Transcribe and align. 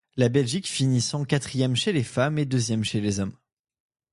La 0.15 0.29
Belgique 0.29 0.65
finissant 0.67 1.25
quatrième 1.25 1.75
chez 1.75 1.93
les 1.93 2.01
femmes 2.01 2.39
et 2.39 2.45
deuxième 2.45 2.83
chez 2.83 3.01
les 3.01 3.19
hommes. 3.19 3.37